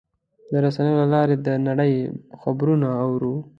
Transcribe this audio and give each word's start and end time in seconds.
د 0.51 0.53
رسنیو 0.65 0.99
له 1.01 1.07
لارې 1.13 1.35
د 1.39 1.47
نړۍ 1.67 1.93
خبرونه 2.41 2.87
اورو. 3.03 3.35